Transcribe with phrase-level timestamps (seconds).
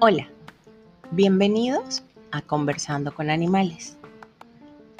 [0.00, 0.30] Hola,
[1.10, 3.98] bienvenidos a Conversando con Animales.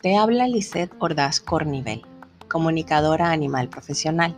[0.03, 2.03] Te habla Lisette Ordaz Cornivel,
[2.47, 4.37] comunicadora animal profesional.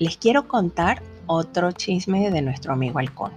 [0.00, 3.30] Les quiero contar otro chisme de nuestro amigo halcón.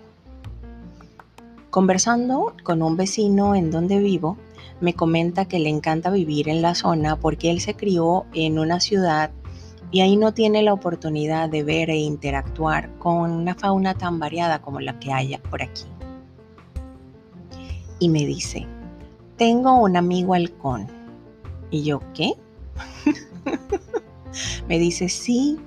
[1.69, 4.37] Conversando con un vecino en donde vivo,
[4.79, 8.79] me comenta que le encanta vivir en la zona porque él se crió en una
[8.79, 9.29] ciudad
[9.91, 14.61] y ahí no tiene la oportunidad de ver e interactuar con una fauna tan variada
[14.61, 15.83] como la que haya por aquí.
[17.99, 18.65] Y me dice,
[19.37, 20.87] tengo un amigo halcón.
[21.69, 22.33] Y yo, ¿qué?
[24.67, 25.59] me dice, sí,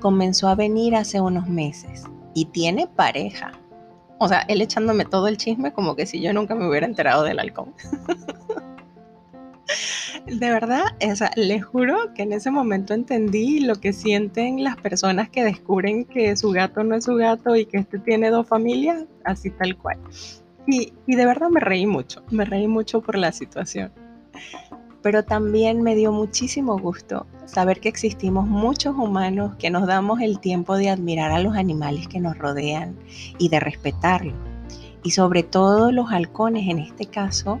[0.00, 3.52] comenzó a venir hace unos meses y tiene pareja.
[4.18, 7.24] O sea, él echándome todo el chisme como que si yo nunca me hubiera enterado
[7.24, 7.74] del halcón.
[10.26, 15.28] de verdad, o les juro que en ese momento entendí lo que sienten las personas
[15.28, 19.04] que descubren que su gato no es su gato y que este tiene dos familias,
[19.24, 19.98] así tal cual.
[20.66, 23.92] Y, y de verdad me reí mucho, me reí mucho por la situación.
[25.02, 30.40] Pero también me dio muchísimo gusto saber que existimos muchos humanos que nos damos el
[30.40, 32.96] tiempo de admirar a los animales que nos rodean
[33.38, 34.53] y de respetarlos
[35.04, 37.60] y sobre todo los halcones en este caso,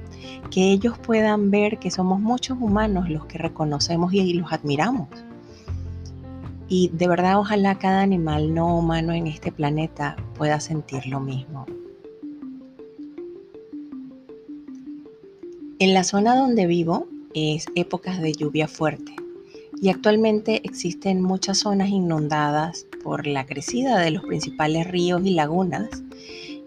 [0.50, 5.08] que ellos puedan ver que somos muchos humanos los que reconocemos y los admiramos.
[6.68, 11.66] Y de verdad ojalá cada animal no humano en este planeta pueda sentir lo mismo.
[15.78, 19.14] En la zona donde vivo es épocas de lluvia fuerte
[19.82, 25.90] y actualmente existen muchas zonas inundadas por la crecida de los principales ríos y lagunas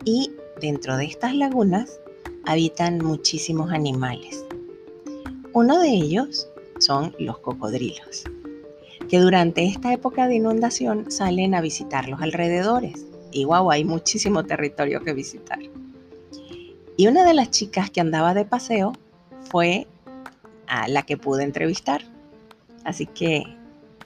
[0.06, 2.00] y Dentro de estas lagunas
[2.46, 4.44] habitan muchísimos animales.
[5.54, 8.24] Uno de ellos son los cocodrilos,
[9.08, 13.06] que durante esta época de inundación salen a visitar los alrededores.
[13.32, 15.60] Y hay muchísimo territorio que visitar.
[16.96, 18.94] Y una de las chicas que andaba de paseo
[19.52, 19.86] fue
[20.66, 22.02] a la que pude entrevistar.
[22.84, 23.44] Así que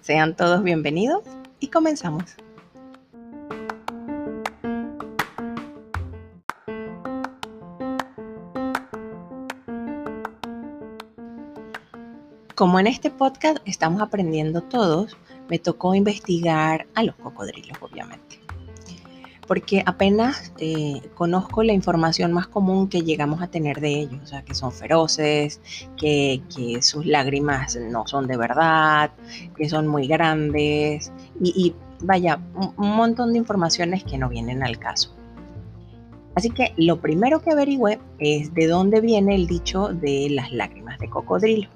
[0.02, 1.24] sean todos bienvenidos
[1.62, 2.26] y comenzamos.
[12.62, 15.18] Como en este podcast estamos aprendiendo todos,
[15.50, 18.40] me tocó investigar a los cocodrilos, obviamente.
[19.48, 24.28] Porque apenas eh, conozco la información más común que llegamos a tener de ellos, o
[24.28, 25.60] sea, que son feroces,
[25.98, 26.44] que,
[26.82, 29.10] sus lágrimas no son de verdad,
[29.58, 31.12] que son muy grandes
[31.42, 32.40] y, vaya,
[32.78, 35.16] un montón de informaciones que no vienen al caso.
[36.36, 41.00] Así que lo primero que averigüé es de dónde viene el dicho de las lágrimas
[41.00, 41.68] de cocodrilo.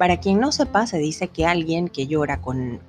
[0.00, 2.80] Para quien no sepa, se dice que alguien que llora con,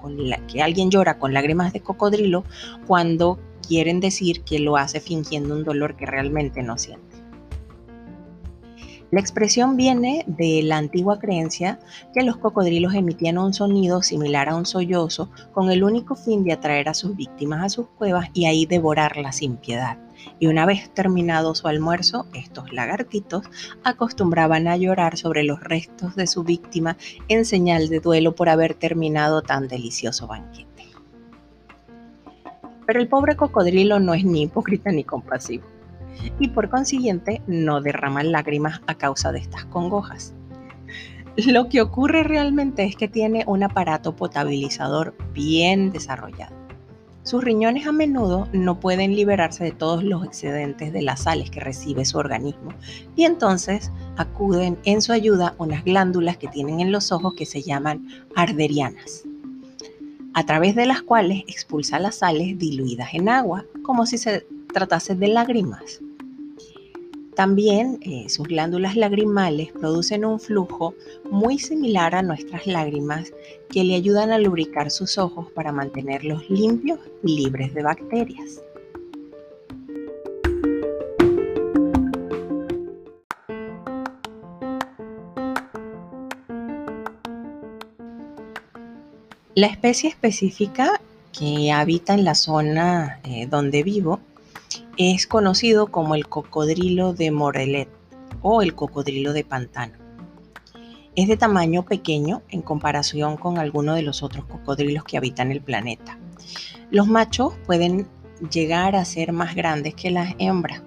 [0.47, 2.45] que alguien llora con lágrimas de cocodrilo
[2.87, 7.17] cuando quieren decir que lo hace fingiendo un dolor que realmente no siente.
[9.11, 11.81] La expresión viene de la antigua creencia
[12.13, 16.53] que los cocodrilos emitían un sonido similar a un sollozo con el único fin de
[16.53, 19.97] atraer a sus víctimas a sus cuevas y ahí devorarlas sin piedad.
[20.39, 23.45] Y una vez terminado su almuerzo, estos lagartitos
[23.83, 28.73] acostumbraban a llorar sobre los restos de su víctima en señal de duelo por haber
[28.73, 30.85] terminado tan delicioso banquete.
[32.85, 35.65] Pero el pobre cocodrilo no es ni hipócrita ni compasivo
[36.39, 40.33] y por consiguiente no derraman lágrimas a causa de estas congojas.
[41.37, 46.60] Lo que ocurre realmente es que tiene un aparato potabilizador bien desarrollado.
[47.23, 51.59] Sus riñones a menudo no pueden liberarse de todos los excedentes de las sales que
[51.59, 52.73] recibe su organismo
[53.15, 57.61] y entonces acuden en su ayuda unas glándulas que tienen en los ojos que se
[57.61, 59.23] llaman arderianas,
[60.33, 65.13] a través de las cuales expulsa las sales diluidas en agua, como si se tratase
[65.13, 66.01] de lágrimas.
[67.35, 70.95] También eh, sus glándulas lagrimales producen un flujo
[71.29, 73.31] muy similar a nuestras lágrimas
[73.69, 78.61] que le ayudan a lubricar sus ojos para mantenerlos limpios y libres de bacterias.
[89.55, 91.01] La especie específica
[91.31, 94.19] que habita en la zona eh, donde vivo
[95.09, 97.89] es conocido como el cocodrilo de Morelet
[98.43, 99.93] o el cocodrilo de pantano.
[101.15, 105.61] Es de tamaño pequeño en comparación con algunos de los otros cocodrilos que habitan el
[105.61, 106.19] planeta.
[106.91, 108.07] Los machos pueden
[108.51, 110.83] llegar a ser más grandes que las hembras.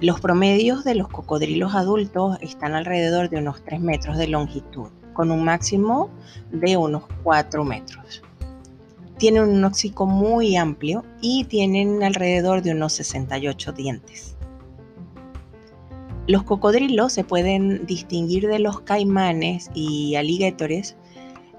[0.00, 5.30] Los promedios de los cocodrilos adultos están alrededor de unos 3 metros de longitud, con
[5.30, 6.10] un máximo
[6.50, 8.22] de unos 4 metros.
[9.20, 14.34] Tienen un hocico muy amplio y tienen alrededor de unos 68 dientes.
[16.26, 20.96] Los cocodrilos se pueden distinguir de los caimanes y alligators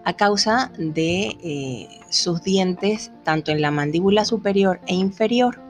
[0.05, 5.61] a causa de eh, sus dientes tanto en la mandíbula superior e inferior.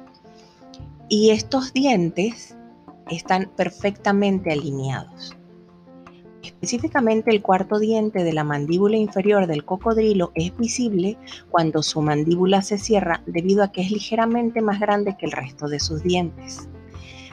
[1.10, 2.56] Y estos dientes
[3.10, 5.36] están perfectamente alineados.
[6.44, 11.18] Específicamente el cuarto diente de la mandíbula inferior del cocodrilo es visible
[11.50, 15.68] cuando su mandíbula se cierra debido a que es ligeramente más grande que el resto
[15.68, 16.68] de sus dientes.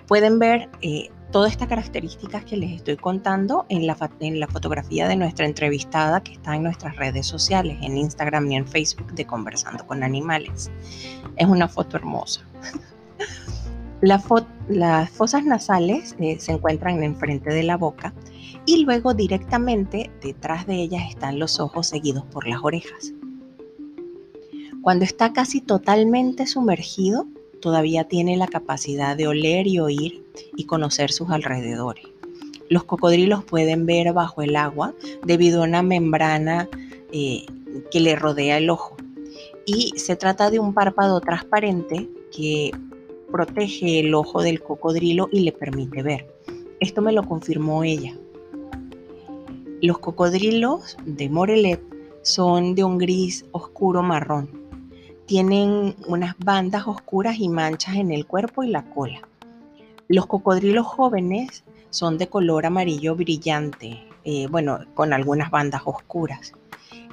[0.06, 5.08] Pueden ver eh, todas estas características que les estoy contando en la, en la fotografía
[5.08, 9.26] de nuestra entrevistada que está en nuestras redes sociales, en Instagram y en Facebook de
[9.26, 10.70] Conversando con Animales.
[11.37, 12.43] Es una foto hermosa.
[14.00, 18.12] las fosas nasales eh, se encuentran enfrente de la boca
[18.66, 23.12] y luego directamente detrás de ellas están los ojos seguidos por las orejas.
[24.82, 27.26] Cuando está casi totalmente sumergido,
[27.60, 30.24] todavía tiene la capacidad de oler y oír
[30.56, 32.06] y conocer sus alrededores.
[32.68, 34.94] Los cocodrilos pueden ver bajo el agua
[35.24, 36.68] debido a una membrana
[37.12, 37.46] eh,
[37.90, 38.96] que le rodea el ojo.
[39.66, 42.70] Y se trata de un párpado transparente que
[43.30, 46.26] protege el ojo del cocodrilo y le permite ver.
[46.80, 48.16] Esto me lo confirmó ella.
[49.82, 51.82] Los cocodrilos de Morelet
[52.22, 54.69] son de un gris oscuro marrón
[55.28, 59.20] tienen unas bandas oscuras y manchas en el cuerpo y la cola.
[60.08, 66.54] Los cocodrilos jóvenes son de color amarillo brillante, eh, bueno, con algunas bandas oscuras.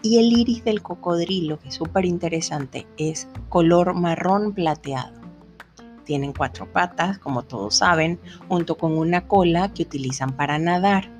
[0.01, 5.19] Y el iris del cocodrilo, que es súper interesante, es color marrón plateado.
[6.05, 8.17] Tienen cuatro patas, como todos saben,
[8.47, 11.11] junto con una cola que utilizan para nadar.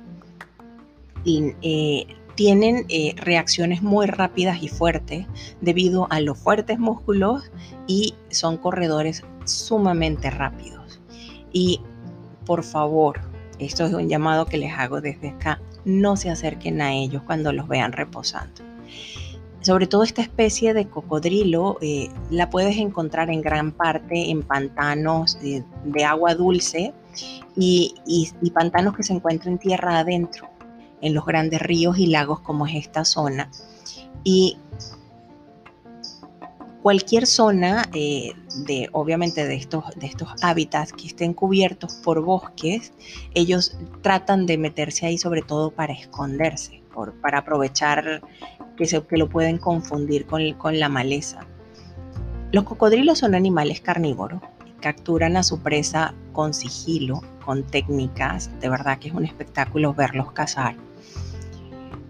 [1.26, 2.06] Y, eh,
[2.36, 5.26] tienen eh, reacciones muy rápidas y fuertes
[5.60, 7.50] debido a los fuertes músculos
[7.88, 11.00] y son corredores sumamente rápidos.
[11.52, 11.80] Y
[12.44, 13.20] por favor,
[13.58, 17.52] esto es un llamado que les hago desde acá, no se acerquen a ellos cuando
[17.52, 18.62] los vean reposando.
[19.62, 25.38] Sobre todo esta especie de cocodrilo eh, la puedes encontrar en gran parte en pantanos
[25.40, 26.92] de, agua dulce
[27.56, 30.50] y, y pantanos que se encuentran en tierra adentro
[31.00, 33.50] en los grandes ríos y lagos como es esta zona.
[34.24, 34.58] Y
[36.86, 38.32] cualquier zona eh,
[38.64, 42.92] de, obviamente, de estos, de estos hábitats que estén cubiertos por bosques,
[43.34, 48.22] ellos tratan de meterse ahí sobre todo para esconderse, por, para aprovechar
[48.76, 51.40] que, se, que lo pueden confundir con, con la maleza.
[52.52, 54.40] Los cocodrilos son animales carnívoros,
[54.80, 60.30] capturan a su presa con sigilo, con técnicas, de verdad que es un espectáculo verlos
[60.30, 60.76] cazar.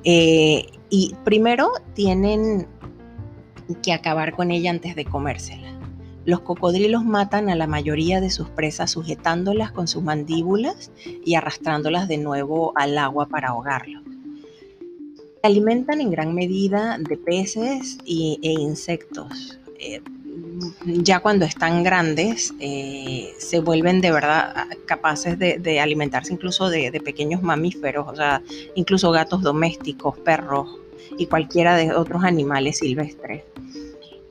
[0.09, 2.69] Eh, y primero tienen
[3.83, 5.77] que acabar con ella antes de comérsela.
[6.25, 10.93] Los cocodrilos matan a la mayoría de sus presas sujetándolas con sus mandíbulas
[11.25, 14.05] y arrastrándolas de nuevo al agua para ahogarlos.
[15.41, 19.59] Se alimentan en gran medida de peces e insectos.
[19.81, 20.03] Eh,
[20.85, 27.43] ya cuando están grandes, eh, se vuelven de verdad capaces de, alimentarse incluso de, pequeños
[27.43, 28.43] mamíferos, o sea,
[28.75, 30.79] incluso gatos domésticos, perros
[31.19, 33.45] y cualquiera de otros animales silvestres.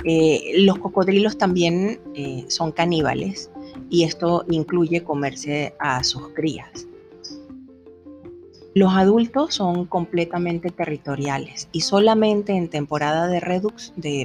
[0.03, 3.49] Eh, los cocodrilos también eh, son caníbales
[3.89, 6.87] y esto incluye comerse a sus crías.
[8.75, 13.39] Los adultos son completamente territoriales y solamente en temporada de,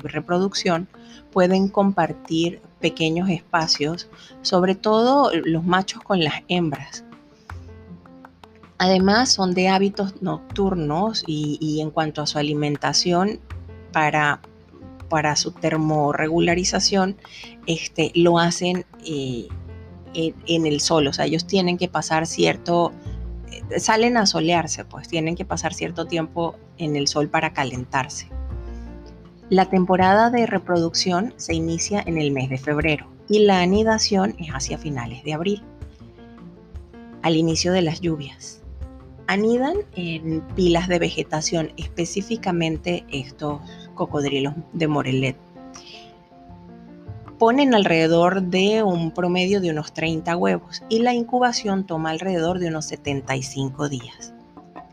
[0.03, 0.89] reproducción
[1.31, 4.09] pueden compartir pequeños espacios,
[4.43, 7.05] sobre todo los machos con las hembras.
[8.79, 13.39] Además son de hábitos nocturnos y, en cuanto a su alimentación
[13.93, 14.41] para,
[15.09, 17.17] para su termorregularización,
[17.67, 19.47] este, lo hacen eh,
[20.13, 22.93] en el sol, o sea, ellos tienen que pasar cierto
[23.79, 28.29] salen a solearse, pues tienen que pasar cierto tiempo en el sol para calentarse.
[29.49, 34.51] La temporada de reproducción se inicia en el mes de febrero y la anidación es
[34.51, 35.63] hacia finales de abril,
[37.23, 38.63] al inicio de las lluvias.
[39.27, 43.61] Anidan en pilas de vegetación, específicamente estos
[43.95, 45.50] cocodrilos de Morelet
[47.41, 52.69] ponen alrededor de un promedio de unos 30 huevos y la incubación toma alrededor de
[52.69, 54.35] unos 75 días.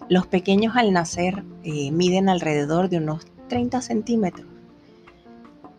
[0.07, 4.47] Los pequeños al nacer eh, miden alrededor de unos 30 centímetros.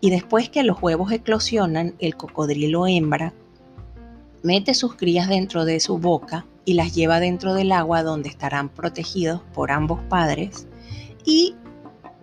[0.02, 3.32] Y después que los huevos eclosionan, el cocodrilo hembra
[4.42, 8.68] mete sus crías dentro de su boca y las lleva dentro del agua donde estarán
[8.68, 10.66] protegidos por ambos padres
[11.24, 11.56] y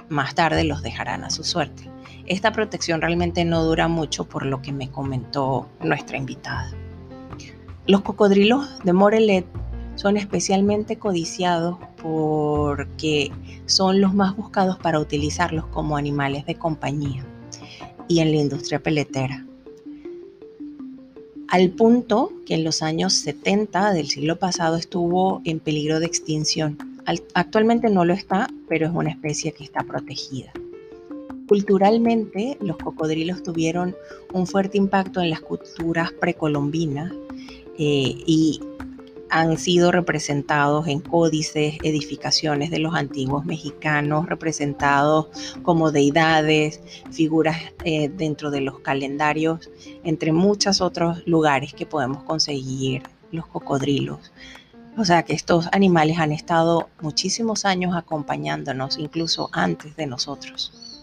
[0.08, 1.95] más tarde los dejarán a su suerte.
[2.28, 6.72] Esta protección realmente no dura mucho por lo que me comentó nuestra invitada.
[7.86, 9.46] Los cocodrilos de Morelet
[9.94, 13.32] son especialmente codiciados porque
[13.68, 17.24] son los más buscados para utilizarlos como animales de compañía
[18.08, 19.46] y en la industria peletera.
[21.48, 26.78] Al punto que en los años 70 del siglo pasado estuvo en peligro de extinción.
[27.36, 30.52] Actualmente no lo está, pero es una especie que está protegida.
[31.48, 33.96] Culturalmente, los cocodrilos tuvieron
[34.34, 37.12] un fuerte impacto en las culturas precolombinas
[37.78, 38.60] eh, y
[39.30, 45.28] han sido representados en códices, edificaciones de los antiguos mexicanos, representados
[45.62, 49.70] como deidades, figuras eh, dentro de los calendarios,
[50.04, 54.32] entre muchos otros lugares que podemos conseguir los cocodrilos.
[54.98, 60.95] O sea que estos animales han estado muchísimos años acompañándonos, incluso antes de nosotros.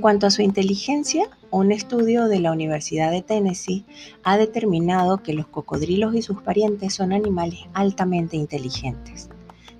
[0.00, 3.84] Cuanto a su inteligencia, un estudio de la Universidad de Tennessee
[4.22, 9.30] ha determinado que los cocodrilos y sus parientes son animales altamente inteligentes,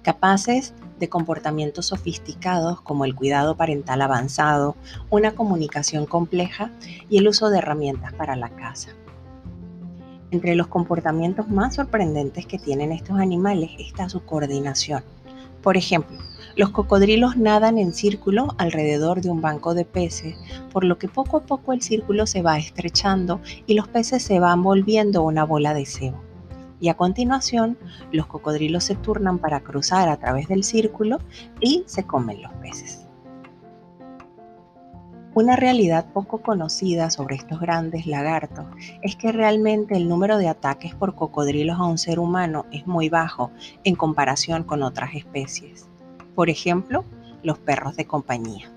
[0.03, 4.77] capaces de comportamientos sofisticados como el cuidado parental avanzado,
[5.11, 6.71] una comunicación compleja
[7.09, 8.91] y el uso de herramientas para la caza.
[10.31, 15.03] Entre los comportamientos más sorprendentes que tienen estos animales está su coordinación.
[15.63, 16.19] Por ejemplo,
[16.57, 20.37] los cocodrilos nadan en círculo alrededor de un banco de peces,
[20.73, 24.41] por lo que poco a poco el círculo se va estrechando y los peces se
[24.41, 26.21] van volviendo una bola de cebo.
[26.81, 27.77] Y a continuación,
[28.11, 31.19] los cocodrilos se turnan para cruzar a través del círculo
[31.61, 33.10] y se comen los peces.
[35.41, 38.67] Una realidad poco conocida sobre estos grandes lagartos
[39.01, 43.09] es que realmente el número de ataques por cocodrilos a un ser humano es muy
[43.09, 43.51] bajo
[43.85, 45.89] en comparación con otras especies
[46.35, 47.05] por ejemplo,
[47.43, 48.73] los perros de compañía.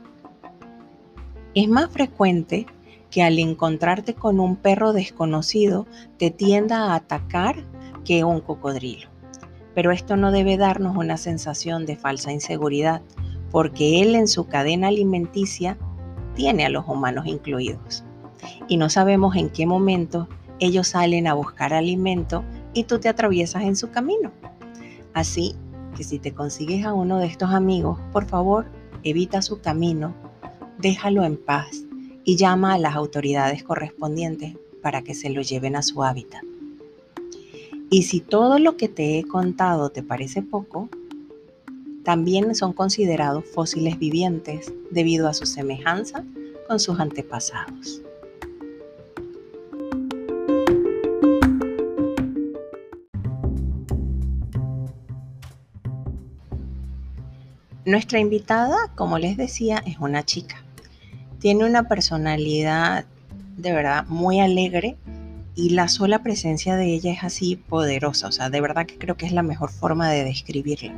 [1.53, 2.65] Es más frecuente
[3.10, 5.86] que al encontrarte con un perro desconocido
[6.17, 7.55] te tienda a atacar
[8.03, 9.08] que un cocodrilo.
[9.75, 13.01] Pero esto no debe darnos una sensación de falsa inseguridad,
[13.51, 15.77] porque él en su cadena alimenticia
[16.36, 18.04] tiene a los humanos incluidos.
[18.68, 20.28] Y no sabemos en qué momento
[20.60, 24.32] ellos salen a buscar alimento y tú te atraviesas en su camino.
[25.13, 25.56] Así
[25.96, 28.66] que si te consigues a uno de estos amigos, por favor,
[29.04, 30.13] evita su camino,
[30.80, 31.84] déjalo en paz
[32.24, 36.44] y llama a las autoridades correspondientes para que se lo lleven a su hábitat.
[37.90, 40.90] Y si todo lo que te he contado te parece poco,
[42.03, 46.24] también son considerados fósiles vivientes debido a su semejanza
[46.67, 48.01] con sus antepasados.
[57.86, 60.63] Nuestra invitada, como les decía, es una chica.
[61.39, 63.05] Tiene una personalidad
[63.57, 64.95] de verdad muy alegre
[65.55, 68.27] y la sola presencia de ella es así poderosa.
[68.27, 70.93] O sea, de verdad que creo que es la mejor forma de describirla.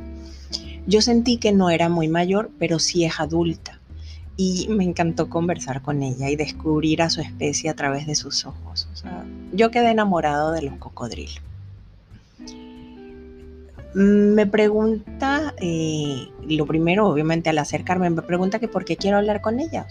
[0.86, 3.80] Yo sentí que no era muy mayor, pero sí es adulta.
[4.36, 8.44] Y me encantó conversar con ella y descubrir a su especie a través de sus
[8.44, 8.88] ojos.
[8.92, 11.40] O sea, yo quedé enamorado de los cocodrilos.
[13.94, 19.40] Me pregunta, eh, lo primero, obviamente, al acercarme, me pregunta que por qué quiero hablar
[19.40, 19.86] con ella.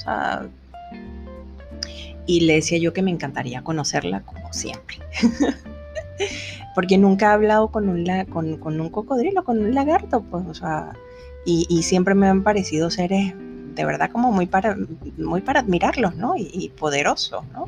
[2.27, 4.99] y le decía yo que me encantaría conocerla como siempre.
[6.73, 10.93] Porque nunca he hablado con un, con, un cocodrilo, con un lagarto, pues, o sea,
[11.45, 13.33] y, siempre me han parecido seres
[13.75, 14.77] de verdad como muy para,
[15.17, 16.35] muy para admirarlos, ¿no?
[16.37, 17.65] Y, y poderosos, ¿no?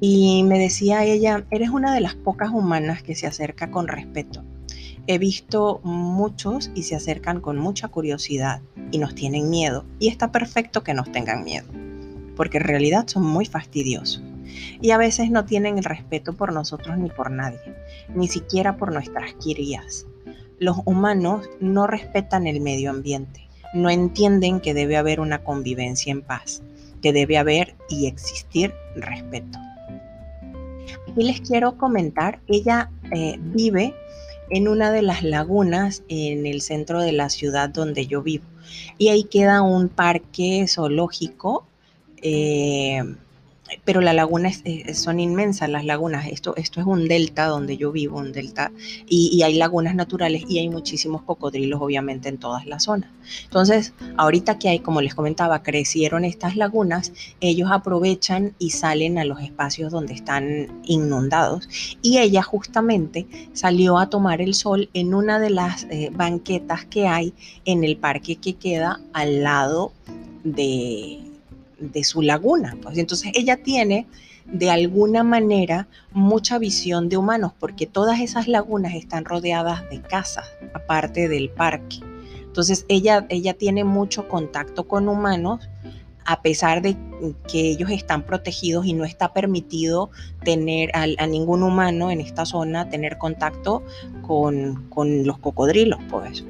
[0.00, 4.42] Y me decía ella, eres una de las pocas humanas que se acerca con respeto
[5.06, 8.60] He visto muchos y se acercan con mucha curiosidad
[8.92, 9.84] y nos tienen miedo.
[9.98, 11.66] Y está perfecto que nos tengan miedo,
[12.36, 14.22] porque en realidad son muy fastidiosos.
[14.80, 17.60] Y a veces no tienen el respeto por nosotros ni por nadie,
[18.14, 20.06] ni siquiera por nuestras crías.
[20.58, 26.22] Los humanos no respetan el medio ambiente, no entienden que debe haber una convivencia en
[26.22, 26.62] paz,
[27.02, 29.58] que debe haber y existir respeto.
[31.16, 33.94] Y les quiero comentar, ella eh, vive
[34.50, 38.44] en una de las lagunas en el centro de la ciudad donde yo vivo.
[38.98, 41.66] Y ahí queda un parque zoológico
[42.22, 43.02] eh,
[43.84, 44.50] pero la laguna
[44.94, 46.26] son inmensas, las lagunas.
[46.26, 48.72] Esto, esto es un delta donde yo vivo, un delta,
[49.08, 53.10] y, hay lagunas naturales y hay muchísimos cocodrilos, obviamente, en todas las zonas.
[53.44, 59.24] Entonces, ahorita que hay, como les comentaba, crecieron estas lagunas, ellos aprovechan y salen a
[59.24, 61.68] los espacios donde están inundados.
[62.02, 67.06] Y ella justamente salió a tomar el sol en una de las eh, banquetas que
[67.06, 67.32] hay
[67.64, 69.92] en el parque que queda al lado
[70.44, 71.29] de
[71.80, 72.76] de su laguna.
[72.80, 74.06] Pues entonces ella tiene
[74.46, 80.46] de alguna manera mucha visión de humanos, porque todas esas lagunas están rodeadas de casas,
[80.74, 81.98] aparte del parque.
[82.40, 85.68] Entonces ella, ella tiene mucho contacto con humanos,
[86.24, 86.96] a pesar de
[87.50, 90.10] que ellos están protegidos y no está permitido
[90.44, 93.82] tener a, ningún humano en esta zona tener contacto
[94.22, 96.44] con, con los cocodrilos, pues.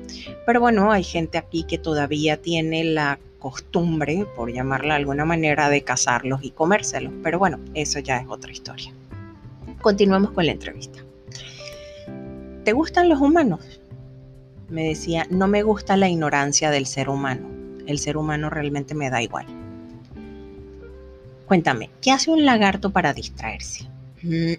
[0.45, 5.69] Pero bueno, hay gente aquí que todavía tiene la costumbre, por llamarla de alguna manera,
[5.69, 7.13] de cazarlos y comérselos.
[7.25, 8.93] Pero bueno, eso ya es otra historia.
[9.81, 11.01] Continuamos con la entrevista.
[12.65, 13.81] ¿Te gustan los humanos?
[14.69, 17.49] Me decía, no me gusta la ignorancia del ser humano.
[17.87, 19.47] El ser humano realmente me da igual.
[21.47, 23.89] Cuéntame, ¿qué hace un lagarto para distraerse?
[24.23, 24.53] Mm,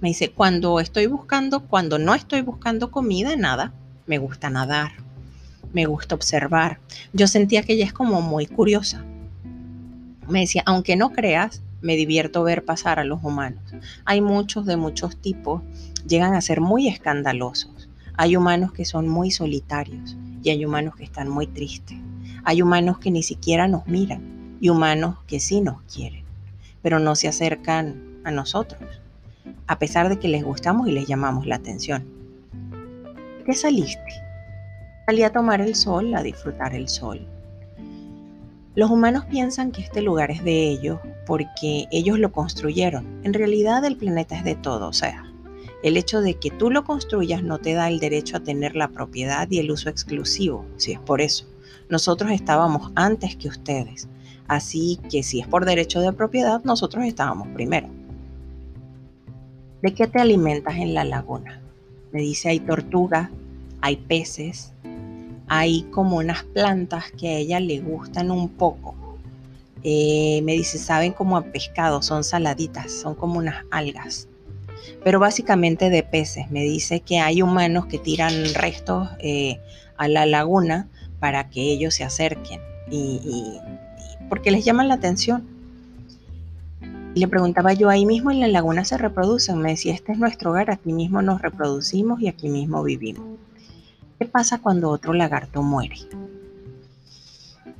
[0.00, 3.72] me dice, cuando estoy buscando, cuando no estoy buscando comida, nada,
[4.06, 4.90] me gusta nadar,
[5.72, 6.78] me gusta observar.
[7.12, 9.04] Yo sentía que ella es como muy curiosa.
[10.28, 13.62] Me decía, aunque no creas, me divierto ver pasar a los humanos.
[14.04, 15.62] Hay muchos de muchos tipos,
[16.06, 17.88] llegan a ser muy escandalosos.
[18.16, 21.98] Hay humanos que son muy solitarios y hay humanos que están muy tristes.
[22.44, 26.24] Hay humanos que ni siquiera nos miran y humanos que sí nos quieren,
[26.82, 28.82] pero no se acercan a nosotros,
[29.66, 32.04] a pesar de que les gustamos y les llamamos la atención.
[33.44, 34.29] ¿Qué saliste?
[35.10, 37.26] Salí a tomar el sol, a disfrutar el sol.
[38.76, 43.04] Los humanos piensan que este lugar es de ellos porque ellos lo construyeron.
[43.24, 45.24] En realidad el planeta es de todo, o sea,
[45.82, 48.86] el hecho de que tú lo construyas no te da el derecho a tener la
[48.86, 51.44] propiedad y el uso exclusivo, si es por eso.
[51.88, 54.06] Nosotros estábamos antes que ustedes,
[54.46, 57.88] así que si es por derecho de propiedad, nosotros estábamos primero.
[59.82, 61.60] ¿De qué te alimentas en la laguna?
[62.12, 63.28] Me dice, hay tortugas,
[63.80, 64.72] hay peces,
[65.52, 68.94] hay como unas plantas que a ella le gustan un poco.
[69.82, 74.28] Eh, me dice, saben como a pescado, son saladitas, son como unas algas.
[75.02, 76.48] Pero básicamente de peces.
[76.52, 79.58] Me dice que hay humanos que tiran restos eh,
[79.96, 80.86] a la laguna
[81.18, 83.58] para que ellos se acerquen y,
[84.28, 85.44] porque les llaman la atención.
[87.16, 89.58] le preguntaba yo, ahí mismo en la laguna se reproducen.
[89.58, 93.49] Me decía, este es nuestro hogar, aquí mismo nos reproducimos y aquí mismo vivimos.
[94.20, 95.96] ¿Qué pasa cuando otro lagarto muere?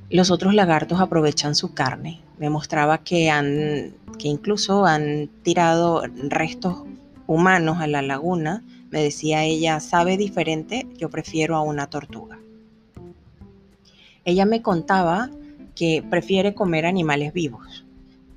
[0.09, 2.23] Los otros lagartos aprovechan su carne.
[2.39, 6.85] Me mostraba que, han, que incluso han tirado restos
[7.27, 8.65] humanos a la laguna.
[8.91, 12.39] Me decía ella, sabe diferente, yo prefiero a una tortuga.
[14.25, 15.29] Ella me contaba
[15.75, 17.85] que prefiere comer animales vivos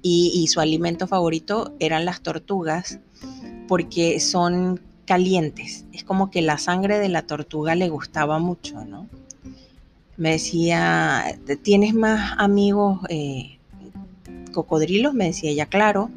[0.01, 2.99] y, y su alimento favorito eran las tortugas
[3.69, 5.85] porque son calientes.
[5.93, 9.07] Es como que la sangre de la tortuga le gustaba mucho, ¿no?
[10.15, 13.57] Me decía, ¿tienes más amigos eh,
[14.53, 15.13] cocodrilos?
[15.13, 16.11] Me decía ella, claro.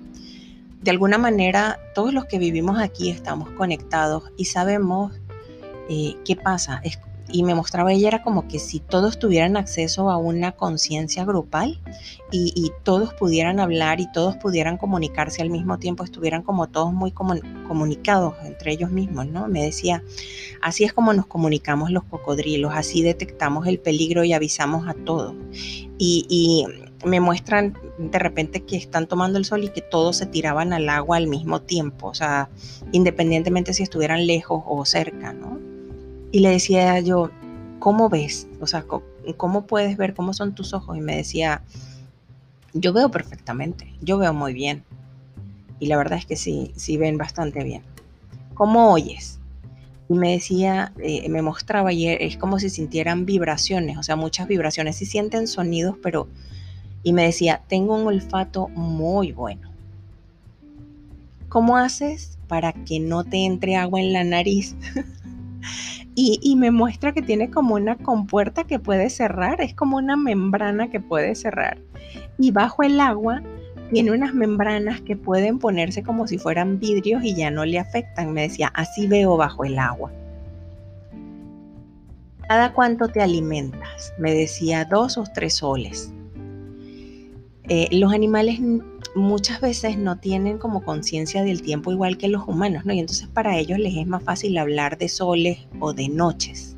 [0.82, 5.12] De alguna manera, todos los que vivimos aquí estamos conectados y sabemos
[5.88, 6.80] eh, qué pasa.
[6.84, 11.24] Es y me mostraba ella era como que si todos tuvieran acceso a una conciencia
[11.24, 11.80] grupal
[12.30, 17.12] y, todos pudieran hablar y todos pudieran comunicarse al mismo tiempo, estuvieran como todos muy
[17.12, 19.48] comunicados entre ellos mismos, ¿no?
[19.48, 20.02] Me decía,
[20.60, 25.34] así es como nos comunicamos los cocodrilos, así detectamos el peligro y avisamos a todos.
[25.98, 26.66] Y, y
[27.06, 30.88] me muestran de repente que están tomando el sol y que todos se tiraban al
[30.88, 32.50] agua al mismo tiempo, o sea,
[32.92, 35.75] independientemente si estuvieran lejos o cerca, ¿no?
[36.32, 37.30] Y le decía yo,
[37.78, 38.48] ¿cómo ves?
[38.60, 38.84] O sea,
[39.36, 40.14] ¿cómo puedes ver?
[40.14, 40.96] ¿Cómo son tus ojos?
[40.96, 41.62] Y me decía,
[42.72, 44.84] yo veo perfectamente, yo veo muy bien.
[45.78, 47.82] Y la verdad es que sí, sí ven bastante bien.
[48.54, 49.38] ¿Cómo oyes?
[50.08, 54.48] Y me decía, eh, me mostraba y es como si sintieran vibraciones, o sea, muchas
[54.48, 54.96] vibraciones.
[54.96, 56.28] Sí sienten sonidos, pero...
[57.02, 59.70] Y me decía, tengo un olfato muy bueno.
[61.48, 64.74] ¿Cómo haces para que no te entre agua en la nariz?
[66.18, 70.88] Y, me muestra que tiene como una compuerta que puede cerrar, es como una membrana
[70.88, 71.76] que puede cerrar.
[72.38, 73.42] Y bajo el agua
[73.92, 78.32] tiene unas membranas que pueden ponerse como si fueran vidrios y ya no le afectan.
[78.32, 80.10] Me decía, así veo bajo el agua.
[82.48, 84.14] ¿Cada cuánto te alimentas?
[84.18, 86.14] Me decía, dos o tres soles.
[87.68, 88.60] Eh, los animales
[89.16, 92.92] muchas veces no tienen como conciencia del tiempo igual que los humanos, ¿no?
[92.92, 96.76] Y entonces para ellos les es más fácil hablar de soles o de noches,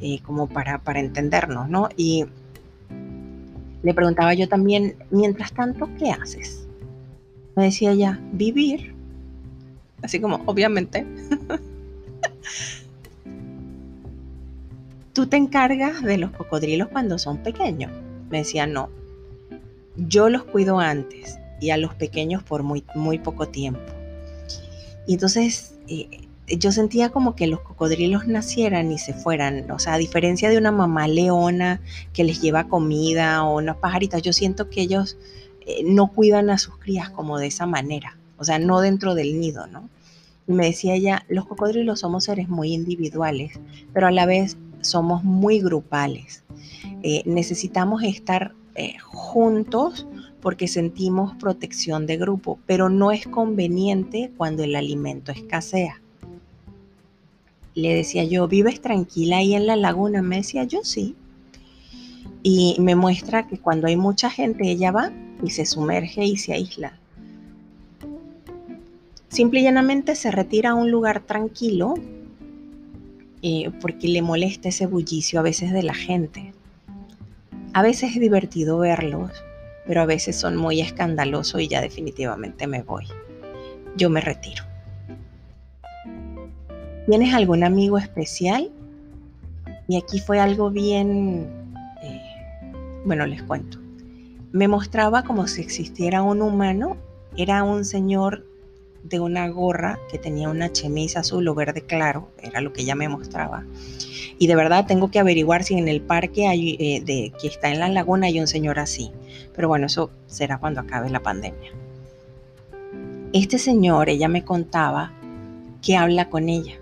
[0.00, 1.88] eh, como para, para entendernos, ¿no?
[1.96, 2.24] Y
[3.82, 6.66] le preguntaba yo también, mientras tanto, ¿qué haces?
[7.54, 8.94] Me decía ella, vivir.
[10.02, 11.06] Así como, obviamente.
[15.12, 17.92] Tú te encargas de los cocodrilos cuando son pequeños.
[18.30, 18.88] Me decía, no,
[20.06, 23.80] yo los cuido antes y a los pequeños por muy, muy poco tiempo.
[25.06, 29.70] Y entonces eh, yo sentía como que los cocodrilos nacieran y se fueran.
[29.70, 31.80] O sea, a diferencia de una mamá leona
[32.12, 35.16] que les lleva comida o unas pajaritas, yo siento que ellos
[35.66, 38.16] eh, no cuidan a sus crías como de esa manera.
[38.38, 39.88] O sea, no dentro del nido, ¿no?
[40.46, 43.58] Y me decía ella, los cocodrilos somos seres muy individuales,
[43.92, 46.44] pero a la vez somos muy grupales.
[47.02, 50.06] Eh, necesitamos estar eh, juntos
[50.40, 56.00] porque sentimos protección de grupo, pero no es conveniente cuando el alimento escasea.
[57.74, 60.22] Le decía yo, ¿vives tranquila ahí en la laguna?
[60.22, 61.16] Me decía yo sí.
[62.42, 65.12] Y me muestra que cuando hay mucha gente ella va
[65.42, 66.98] y se sumerge y se aísla.
[69.28, 71.94] Simple y llanamente se retira a un lugar tranquilo
[73.42, 76.54] eh, porque le molesta ese bullicio a veces de la gente.
[77.74, 79.30] A veces es divertido verlos,
[79.86, 83.06] pero a veces son muy escandalosos y ya definitivamente me voy.
[83.96, 84.64] Yo me retiro.
[87.06, 88.70] ¿Tienes algún amigo especial?
[89.86, 91.48] Y aquí fue algo bien,
[92.02, 92.20] eh,
[93.04, 93.78] bueno, les cuento.
[94.52, 96.96] Me mostraba como si existiera un humano.
[97.36, 98.44] Era un señor
[99.08, 102.94] de una gorra que tenía una chemise azul o verde claro, era lo que ella
[102.94, 103.64] me mostraba.
[104.38, 107.70] Y de verdad tengo que averiguar si en el parque hay, eh, de, que está
[107.70, 109.10] en la laguna hay un señor así.
[109.54, 111.72] Pero bueno, eso será cuando acabe la pandemia.
[113.32, 115.12] Este señor, ella me contaba
[115.82, 116.74] que habla con ella.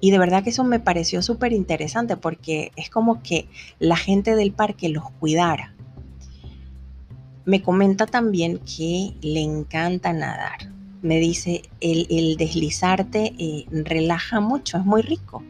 [0.00, 3.48] Y de verdad que eso me pareció súper interesante porque es como que
[3.78, 5.74] la gente del parque los cuidara.
[7.44, 10.70] Me comenta también que le encanta nadar.
[11.00, 15.42] Me dice, el, deslizarte eh, relaja mucho, es muy rico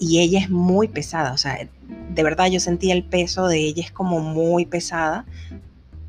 [0.00, 1.68] y ella es muy pesada, o sea,
[2.14, 5.24] de verdad yo sentía el peso de ella es como muy pesada,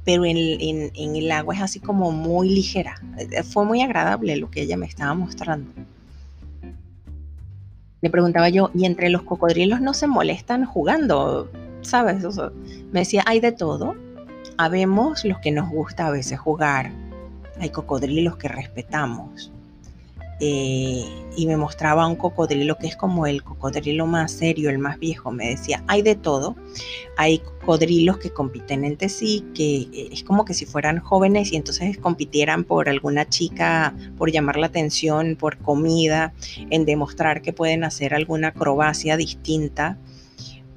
[0.03, 3.01] pero en, el agua es así como muy ligera.
[3.17, 5.71] Eh, fue muy agradable lo que ella me estaba mostrando.
[8.01, 11.49] Le preguntaba yo, ¿y entre los cocodrilos no se molestan jugando?
[11.81, 12.23] ¿Sabes?
[12.91, 13.95] me decía, hay de todo.
[14.57, 16.91] Habemos los que nos gusta a veces jugar.
[17.59, 19.51] Hay cocodrilos que respetamos.
[20.41, 21.05] Eh,
[21.37, 25.31] y me mostraba un cocodrilo que es como el cocodrilo más serio, el más viejo.
[25.31, 26.55] Me decía, hay de todo.
[27.17, 31.55] Hay cocodrilos que compiten entre sí, que eh, es como que si fueran jóvenes y
[31.55, 36.33] entonces compitieran por alguna chica, por llamar la atención, por comida,
[36.69, 39.97] en demostrar que pueden hacer alguna acrobacia distinta.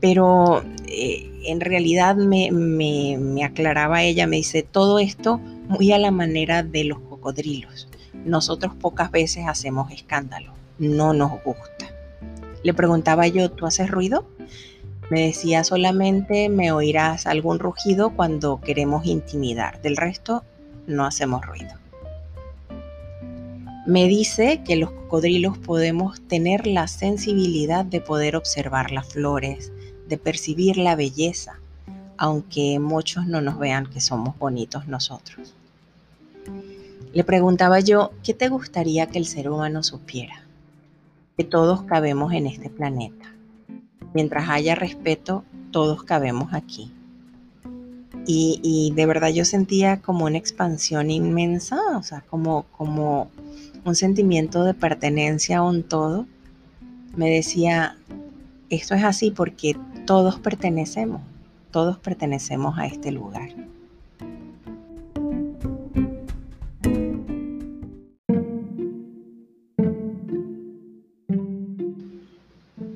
[0.01, 6.11] Pero eh, en realidad me, me aclaraba ella, me dice, todo esto muy a la
[6.11, 7.89] manera de los cocodrilos
[8.25, 11.87] nosotros pocas veces hacemos escándalo, no nos gusta.
[12.63, 14.27] Le preguntaba yo, ¿tú haces ruido?
[15.11, 20.45] Me decía solamente me oirás algún rugido cuando queremos intimidar, del resto
[20.87, 21.73] no hacemos ruido.
[23.87, 29.73] Me dice que los cocodrilos podemos tener la sensibilidad de poder observar las flores,
[30.09, 31.59] de percibir la belleza,
[32.17, 35.55] aunque muchos no nos vean que somos bonitos nosotros.
[37.13, 40.43] Le preguntaba yo, ¿qué te gustaría que el ser humano supiera?
[41.37, 43.33] Que todos cabemos en este planeta.
[44.15, 46.93] Mientras haya respeto, todos cabemos aquí.
[48.31, 53.31] Y, de verdad yo sentía como una expansión inmensa, o sea, como, como
[53.87, 56.27] un sentimiento de pertenencia a un todo.
[57.17, 57.97] Me decía,
[58.69, 61.21] esto es así porque todos pertenecemos,
[61.71, 63.51] todos pertenecemos a este lugar.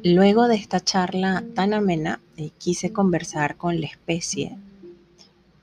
[0.03, 4.57] Luego de esta charla tan amena, eh, quise conversar con la especie.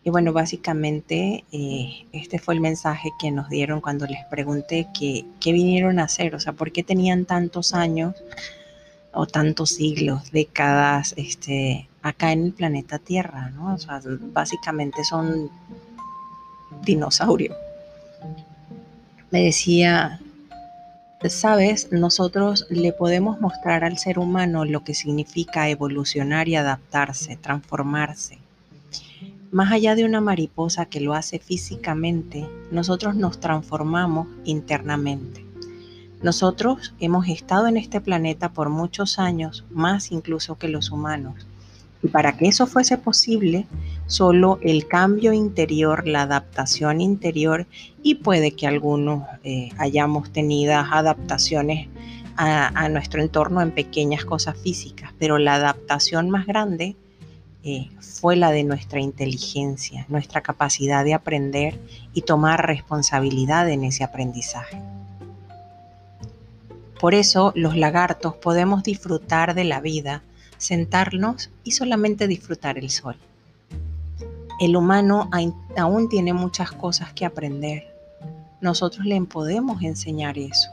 [0.04, 5.26] Y bueno, básicamente eh, este fue el mensaje que nos dieron cuando les pregunté qué,
[5.52, 8.14] vinieron a hacer, o sea, por qué tenían tantos años
[9.20, 13.74] o tantos siglos, décadas, este, acá en el planeta Tierra, ¿no?
[13.74, 14.02] O sea,
[14.34, 15.50] básicamente son
[16.86, 17.56] dinosaurios.
[19.30, 20.20] Me decía,
[21.28, 28.38] Sabes, nosotros le podemos mostrar al ser humano lo que significa evolucionar y adaptarse, transformarse.
[29.52, 35.49] Más allá de una mariposa que lo hace físicamente, nosotros nos transformamos internamente.
[36.22, 41.48] Nosotros hemos estado en este planeta por muchos años, más incluso que los humanos.
[42.04, 43.68] Y para que eso fuese posible,
[44.06, 47.68] solo el cambio interior, la adaptación interior,
[48.04, 51.88] y puede que algunos eh, hayamos tenido adaptaciones
[52.42, 56.96] a, nuestro entorno en pequeñas cosas físicas, pero la adaptación más grande
[57.64, 61.78] eh, fue la de nuestra inteligencia, nuestra capacidad de aprender
[62.14, 64.82] y tomar responsabilidad en ese aprendizaje.
[67.00, 70.22] Por eso los lagartos podemos disfrutar de la vida,
[70.58, 73.16] sentarnos y solamente disfrutar el sol.
[74.60, 75.30] El humano
[75.78, 77.88] aún tiene muchas cosas que aprender.
[78.60, 80.70] Nosotros le podemos enseñar eso.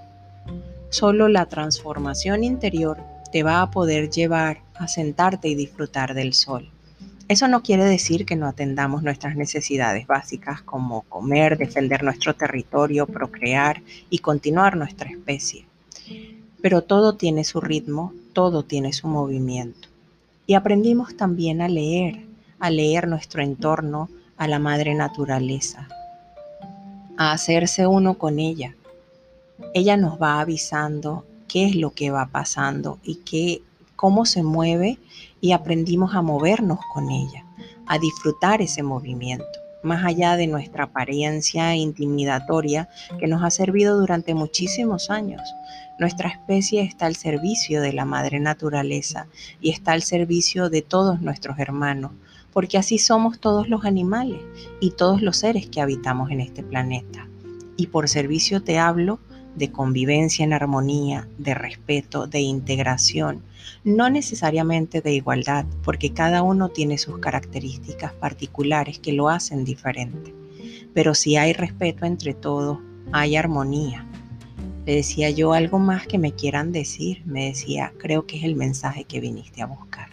[0.91, 2.99] Solo la transformación interior
[3.31, 6.69] te va a poder llevar a sentarte y disfrutar del sol.
[7.29, 13.07] Eso no quiere decir que no atendamos nuestras necesidades básicas como comer, defender nuestro territorio,
[13.07, 15.66] procrear y continuar nuestra especie.
[16.63, 19.89] Pero todo tiene su ritmo, todo tiene su movimiento.
[20.47, 22.25] Y aprendimos también a leer,
[22.59, 25.89] a leer nuestro entorno, a la madre naturaleza,
[27.17, 28.75] a hacerse uno con ella.
[29.75, 33.63] Ella nos va avisando qué es lo que va pasando y qué
[33.97, 34.99] cómo se mueve
[35.41, 37.45] y aprendimos a movernos con ella,
[37.87, 39.47] a disfrutar ese movimiento,
[39.83, 42.89] más allá de nuestra apariencia intimidatoria
[43.19, 45.43] que nos ha servido durante muchísimos años.
[45.99, 49.29] Nuestra especie está al servicio de la madre naturaleza
[49.63, 52.13] y está al servicio de todos nuestros hermanos,
[52.53, 54.41] porque así somos todos los animales
[54.79, 57.27] y todos los seres que habitamos en este planeta.
[57.79, 59.21] Y por servicio te hablo
[59.55, 63.43] de convivencia en armonía, de respeto, de integración,
[63.83, 70.35] no necesariamente de igualdad, porque cada uno tiene sus características particulares que lo hacen diferente.
[70.93, 72.81] Pero si hay respeto entre todos,
[73.13, 74.07] hay armonía.
[74.87, 78.55] Le decía yo algo más que me quieran decir, me decía, creo que es el
[78.55, 80.11] mensaje que viniste a buscar.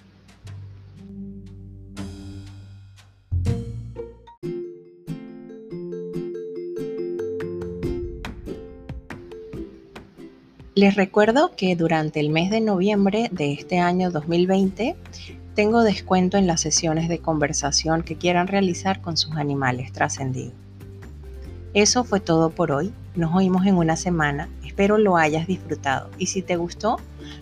[10.74, 14.96] Les recuerdo que durante el mes de noviembre de este año 2020
[15.54, 20.56] tengo descuento en las sesiones de conversación que quieran realizar con sus animales trascendidos.
[21.76, 22.92] Eso fue todo por hoy.
[23.16, 24.50] Nos oímos en una semana.
[24.74, 26.10] Espero lo hayas disfrutado.
[26.18, 26.98] Y si te gustó,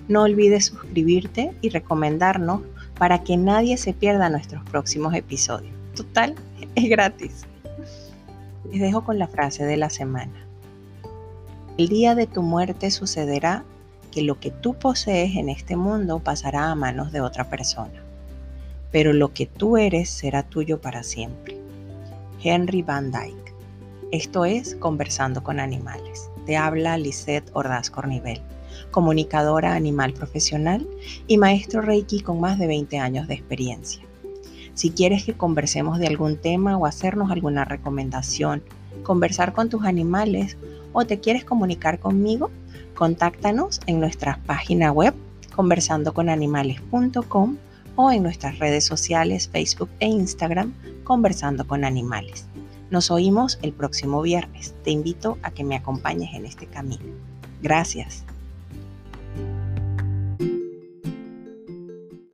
[0.09, 2.59] no olvides suscribirte y recomendarnos
[2.97, 5.73] para que nadie se pierda nuestros próximos episodios.
[5.95, 6.35] Total,
[6.75, 7.45] es gratis.
[8.69, 10.45] Les dejo con la frase de la semana.
[11.77, 13.63] El día de tu muerte sucederá
[14.11, 18.03] que lo que tú posees en este mundo pasará a manos de otra persona,
[18.91, 21.57] pero lo que tú eres será tuyo para siempre.
[22.43, 23.55] Henry Van Dyke.
[24.11, 26.30] Esto es Conversando con Animales.
[26.51, 28.41] Te habla Lisette Ordaz Cornivel,
[28.91, 30.85] comunicadora animal profesional
[31.25, 34.03] y maestro Reiki con más de 20 años de experiencia.
[34.73, 38.61] Si quieres que conversemos de algún tema o hacernos alguna recomendación,
[39.03, 40.57] conversar con tus animales
[40.91, 42.51] o te quieres comunicar conmigo,
[42.95, 45.13] contáctanos en nuestra página web
[45.55, 47.55] conversandoconanimales.com
[47.95, 50.73] o en nuestras redes sociales Facebook e Instagram
[51.05, 52.45] Conversando con Animales.
[52.91, 54.75] Nos oímos el próximo viernes.
[54.83, 57.15] Te invito a que me acompañes en este camino.
[57.61, 58.25] Gracias.